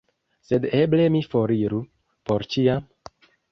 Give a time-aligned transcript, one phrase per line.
[0.45, 1.83] Sed eble mi foriru—
[2.31, 2.91] por ĉiam?